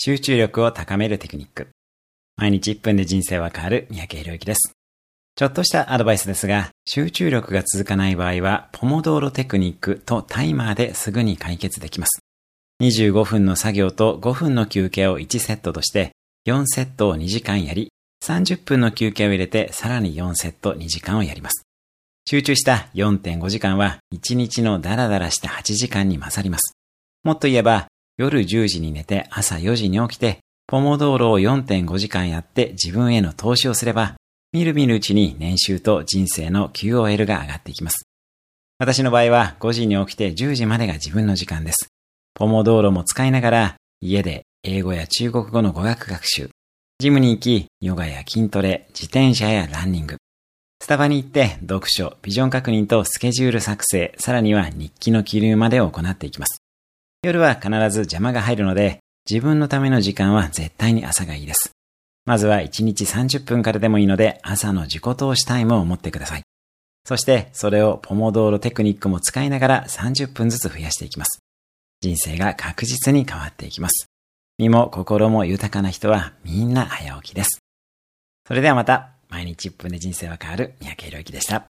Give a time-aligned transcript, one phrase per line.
[0.00, 1.70] 集中力を高めるテクニック。
[2.36, 4.72] 毎日1分で人生は変わる三宅宏之です。
[5.34, 12.20] ちょっとしたアドバイスですが、集中力が続かない場合は、ポモドーロテクニックとタイマーですぐに解決できます。
[12.80, 16.12] 25分の作業と5分の休憩を1セットとして、
[16.46, 17.90] 4セットを2時間やり、
[18.24, 21.64] 30分の休憩を入れてさらに4セット2時間をやります。
[22.30, 26.74] 集中した4.5時間は1日のダラダラした8時間に勝ります。
[27.24, 27.87] もっと言えば、
[28.18, 34.16] 夜10時に寝て朝4時に起きて、ポモドーロを4.5時間やって自分への投資をすれば、
[34.52, 38.08] みるみるうちに年収と人生の QOL が上がっていきます。
[38.80, 41.88] 私の場合は5時に起きて10時までが自分の時間です。
[42.34, 46.50] ポモドーロも使いながら、家で英語や中国語の語学学習、
[46.98, 50.16] ジムに行き、ヨガや筋トレ、自転車やランニング、
[50.82, 56.60] スタバに行って読書、ビジョン確認とスケジュール作成、さらには日記の記入まで行っていきます。
[57.22, 61.72] 夜は必ず邪魔が入るので、自分のための時間は絶対に朝がいいです。
[62.24, 66.42] まずは1日30分からでもいいので、朝の自己投資タイムを持ってください。
[67.04, 71.40] そして、それをポモドーロテクニックも使いながら30分ずつ増やしていきます。
[72.00, 74.06] 人生が確実に変わっていきます。
[74.58, 77.60] 身も心も豊かな人はみんな早起きです。
[78.46, 79.10] それではまた。
[79.28, 81.66] 毎日1分で人生は変わる三宅宏之でした。